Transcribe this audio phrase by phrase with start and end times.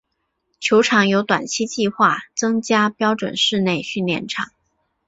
[0.59, 4.49] 球场有短期计划增加标准室内训练场。